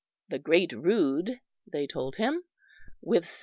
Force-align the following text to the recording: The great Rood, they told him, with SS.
The 0.29 0.39
great 0.39 0.71
Rood, 0.73 1.39
they 1.71 1.85
told 1.85 2.15
him, 2.15 2.43
with 3.03 3.23
SS. 3.25 3.39